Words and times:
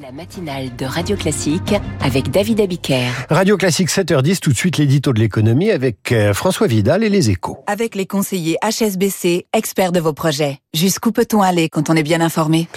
La 0.00 0.12
matinale 0.12 0.76
de 0.76 0.84
Radio 0.84 1.16
Classique 1.16 1.74
avec 2.00 2.30
David 2.30 2.60
Abiker. 2.60 3.08
Radio 3.30 3.56
Classique 3.56 3.88
7h10, 3.88 4.38
tout 4.38 4.50
de 4.50 4.56
suite 4.56 4.76
l'édito 4.76 5.12
de 5.12 5.18
l'économie 5.18 5.72
avec 5.72 6.12
euh, 6.12 6.32
François 6.34 6.68
Vidal 6.68 7.02
et 7.02 7.08
les 7.08 7.30
échos. 7.30 7.58
Avec 7.66 7.96
les 7.96 8.06
conseillers 8.06 8.56
HSBC, 8.62 9.46
experts 9.52 9.90
de 9.90 9.98
vos 9.98 10.12
projets. 10.12 10.58
Jusqu'où 10.72 11.10
peut-on 11.10 11.42
aller 11.42 11.68
quand 11.68 11.90
on 11.90 11.94
est 11.94 12.04
bien 12.04 12.20
informé? 12.20 12.68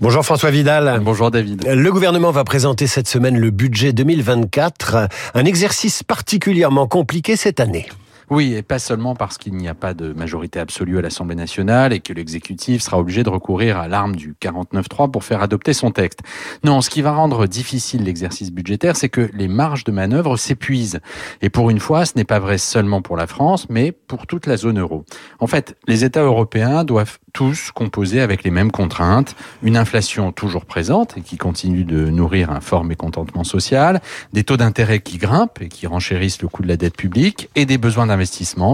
Bonjour 0.00 0.24
François 0.24 0.50
Vidal. 0.50 1.00
Bonjour 1.02 1.32
David. 1.32 1.66
Le 1.66 1.92
gouvernement 1.92 2.30
va 2.30 2.44
présenter 2.44 2.86
cette 2.86 3.08
semaine 3.08 3.38
le 3.38 3.50
budget 3.50 3.92
2024, 3.92 5.08
un 5.34 5.44
exercice 5.44 6.04
particulièrement 6.04 6.86
compliqué 6.86 7.34
cette 7.34 7.58
année. 7.58 7.88
Oui, 8.30 8.54
et 8.54 8.62
pas 8.62 8.78
seulement 8.78 9.16
parce 9.16 9.38
qu'il 9.38 9.54
n'y 9.54 9.66
a 9.66 9.74
pas 9.74 9.92
de 9.92 10.12
majorité 10.12 10.60
absolue 10.60 10.98
à 10.98 11.02
l'Assemblée 11.02 11.34
nationale 11.34 11.92
et 11.92 11.98
que 11.98 12.12
l'exécutif 12.12 12.80
sera 12.80 12.96
obligé 12.96 13.24
de 13.24 13.28
recourir 13.28 13.76
à 13.76 13.88
l'arme 13.88 14.14
du 14.14 14.36
49-3 14.40 15.10
pour 15.10 15.24
faire 15.24 15.42
adopter 15.42 15.72
son 15.72 15.90
texte. 15.90 16.20
Non, 16.62 16.80
ce 16.80 16.90
qui 16.90 17.02
va 17.02 17.10
rendre 17.10 17.48
difficile 17.48 18.04
l'exercice 18.04 18.52
budgétaire, 18.52 18.94
c'est 18.94 19.08
que 19.08 19.28
les 19.34 19.48
marges 19.48 19.82
de 19.82 19.90
manœuvre 19.90 20.36
s'épuisent. 20.36 21.00
Et 21.42 21.50
pour 21.50 21.70
une 21.70 21.80
fois, 21.80 22.04
ce 22.04 22.12
n'est 22.14 22.24
pas 22.24 22.38
vrai 22.38 22.58
seulement 22.58 23.02
pour 23.02 23.16
la 23.16 23.26
France, 23.26 23.66
mais 23.68 23.90
pour 23.90 24.28
toute 24.28 24.46
la 24.46 24.56
zone 24.56 24.78
euro. 24.78 25.04
En 25.40 25.48
fait, 25.48 25.76
les 25.88 26.04
États 26.04 26.22
européens 26.22 26.84
doivent 26.84 27.18
tous 27.32 27.72
composer 27.72 28.20
avec 28.20 28.44
les 28.44 28.50
mêmes 28.50 28.70
contraintes, 28.70 29.34
une 29.62 29.76
inflation 29.76 30.30
toujours 30.30 30.66
présente 30.66 31.16
et 31.16 31.20
qui 31.20 31.36
continue 31.36 31.84
de 31.84 32.10
nourrir 32.10 32.50
un 32.50 32.60
fort 32.60 32.84
mécontentement 32.84 33.44
social, 33.44 34.00
des 34.32 34.44
taux 34.44 34.56
d'intérêt 34.56 35.00
qui 35.00 35.18
grimpent 35.18 35.60
et 35.60 35.68
qui 35.68 35.86
renchérissent 35.88 36.42
le 36.42 36.48
coût 36.48 36.62
de 36.62 36.68
la 36.68 36.76
dette 36.76 36.96
publique 36.96 37.48
et 37.54 37.66
des 37.66 37.78
besoins 37.78 38.06
d'investissement 38.06 38.19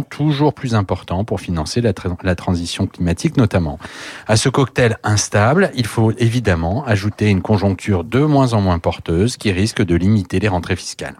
toujours 0.02 0.54
plus 0.54 0.74
importants 0.74 1.24
pour 1.24 1.40
financer 1.40 1.80
la, 1.80 1.92
transition 2.34 2.86
climatique 2.86 3.36
notamment. 3.36 3.78
À 4.26 4.36
ce 4.36 4.48
cocktail 4.48 4.98
instable, 5.02 5.70
il 5.74 5.86
faut 5.86 6.12
évidemment 6.18 6.84
ajouter 6.86 7.28
une 7.28 7.42
conjoncture 7.42 8.04
de 8.04 8.20
moins 8.20 8.52
en 8.52 8.60
moins 8.60 8.78
porteuse 8.78 9.36
qui 9.36 9.52
risque 9.52 9.82
de 9.82 9.94
limiter 9.94 10.38
les 10.38 10.48
rentrées 10.48 10.76
fiscales. 10.76 11.16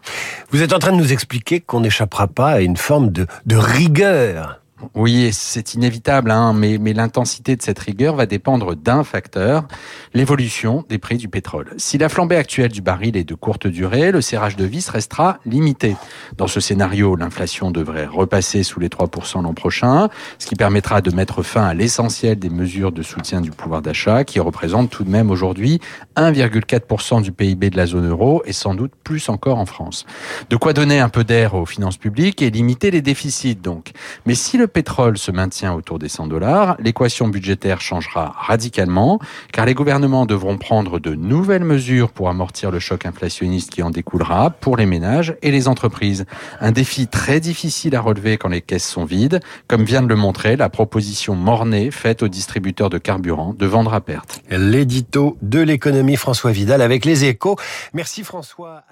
Vous 0.51 0.63
êtes 0.63 0.73
en 0.73 0.79
train 0.79 0.93
de 0.93 0.99
nous 0.99 1.13
expliquer 1.13 1.61
qu'on 1.61 1.81
n'échappera 1.81 2.27
pas 2.27 2.51
à 2.51 2.61
une 2.61 2.77
forme 2.77 3.11
de 3.11 3.27
rigueur 3.57 4.61
oui, 4.95 5.31
c'est 5.33 5.73
inévitable, 5.73 6.31
hein, 6.31 6.53
mais, 6.53 6.77
l'intensité 6.93 7.57
de 7.57 7.63
cette 7.63 7.79
rigueur 7.79 8.15
va 8.15 8.27
dépendre 8.27 8.77
d'un 8.77 9.05
facteur, 9.05 9.67
l'évolution 10.13 10.85
des 10.91 10.99
prix 10.99 11.17
du 11.17 11.29
pétrole. 11.29 11.73
Si 11.79 11.97
la 11.97 12.11
flambée 12.11 12.37
actuelle 12.37 12.71
du 12.71 12.83
baril 12.83 13.17
est 13.17 13.25
de 13.25 13.35
courte 13.35 13.67
durée, 13.67 14.13
le 14.13 14.21
serrage 14.21 14.55
de 14.57 14.65
vis 14.65 14.89
restera 14.91 15.39
limité. 15.47 15.97
Dans 16.37 16.47
ce 16.47 16.61
scénario, 16.61 17.17
l'inflation 17.17 17.71
devrait 17.71 18.05
repasser 18.07 18.63
sous 18.63 18.79
les 18.79 18.89
3% 18.89 19.43
l'an 19.43 19.55
prochain, 19.55 20.09
ce 20.39 20.47
qui 20.47 20.57
permettra 20.57 21.01
de 21.01 21.11
mettre 21.11 21.43
fin 21.43 21.65
à 21.65 21.73
l'essentiel 21.73 22.39
des 22.39 22.51
mesures 22.51 22.93
de 22.93 23.03
soutien 23.03 23.41
du 23.41 23.51
pouvoir 23.51 23.81
d'achat, 23.81 24.25
qui 24.25 24.41
représentent 24.41 24.91
tout 24.91 25.05
de 25.05 25.11
même 25.11 25.31
aujourd'hui 25.31 25.81
1,4% 26.17 27.23
du 27.23 27.33
PIB 27.33 27.71
de 27.71 27.77
la 27.79 27.87
zone 27.87 28.09
euro 28.09 28.43
et 28.45 28.53
sans 28.53 28.75
doute 28.75 28.93
plus 29.05 29.31
encore 29.31 29.59
en 29.59 29.67
France. 29.67 30.05
De 30.51 30.57
quoi 30.57 30.75
donner 30.75 31.01
un 31.01 31.09
peu 31.09 31.25
d'air 31.25 31.55
aux 31.55 31.67
finances 31.67 31.97
publiques 31.97 32.43
et 32.43 32.51
limiter 32.51 32.91
les 32.91 33.01
déficits 33.01 33.57
donc. 33.57 33.93
Mais 34.27 34.35
si 34.35 34.59
le 34.59 34.66
le 34.67 34.73
pétrole 34.73 35.17
se 35.17 35.31
maintient 35.31 35.75
autour 35.75 36.01
des 36.01 36.09
100 36.09 36.27
dollars, 36.27 36.77
l'équation 36.81 37.29
budgétaire 37.29 37.81
changera 37.81 38.35
radicalement, 38.37 39.21
car 39.53 39.65
les 39.65 39.75
gouvernements 39.75 40.27
devront 40.27 40.59
prendre 40.59 40.99
de 40.99 41.15
nouvelles 41.15 41.63
mesures 41.63 42.11
pour 42.11 42.29
amortir 42.29 42.73
le 42.73 42.81
choc 42.81 43.07
inflationniste 43.07 43.71
qui 43.71 43.85
en 43.85 43.91
découlera 43.91 44.51
pour 44.51 44.77
les 44.77 44.85
ménages 44.85 45.37
et 45.41 45.53
les 45.53 45.69
entreprises. 45.69 46.27
Un 46.59 46.73
défi 46.73 47.07
très 47.07 47.39
difficile 47.39 47.95
à 47.95 48.01
relever 48.01 48.39
quand 48.39 48.49
les 48.49 48.61
caisses 48.61 48.89
sont 48.89 49.05
vides, 49.05 49.39
comme 49.69 49.85
vient 49.85 50.03
de 50.03 50.09
le 50.09 50.17
montrer 50.17 50.57
la 50.57 50.69
proposition 50.69 51.37
mornée 51.37 51.93
faite 51.93 52.25
aux 52.25 52.29
distributeurs 52.29 52.91
de 52.91 52.99
carburant 52.99 53.55
de 53.57 53.67
vendre 53.67 53.95
à 53.95 54.01
perte. 54.01 54.41
L'édito 54.51 55.37
de 55.43 55.61
l'économie 55.61 56.17
François 56.17 56.51
Vidal 56.51 56.83
avec 56.83 57.05
les 57.05 57.25
échos. 57.25 57.55
Merci 57.95 58.25
François. 58.25 58.83